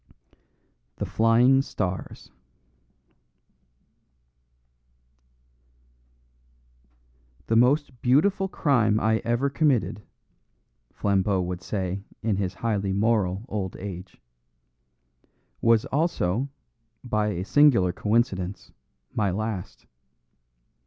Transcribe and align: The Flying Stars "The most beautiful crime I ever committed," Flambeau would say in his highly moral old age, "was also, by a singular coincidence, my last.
The 0.95 1.05
Flying 1.05 1.61
Stars 1.61 2.31
"The 7.45 7.55
most 7.55 8.01
beautiful 8.01 8.47
crime 8.47 8.99
I 8.99 9.17
ever 9.19 9.47
committed," 9.51 10.01
Flambeau 10.91 11.39
would 11.43 11.61
say 11.61 12.01
in 12.23 12.37
his 12.37 12.55
highly 12.55 12.93
moral 12.93 13.45
old 13.47 13.75
age, 13.77 14.19
"was 15.61 15.85
also, 15.85 16.49
by 17.03 17.27
a 17.27 17.45
singular 17.45 17.93
coincidence, 17.93 18.71
my 19.13 19.29
last. 19.29 19.85